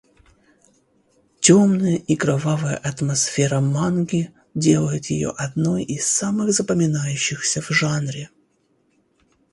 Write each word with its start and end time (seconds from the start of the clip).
Темная 1.41 1.97
и 1.97 2.15
кровавая 2.15 2.75
атмосфера 2.75 3.59
манги 3.59 4.33
делает 4.55 5.11
ее 5.11 5.29
одной 5.29 5.83
из 5.83 6.07
самых 6.07 6.53
запоминающихся 6.53 7.61
в 7.61 7.69
жанре. 7.69 8.31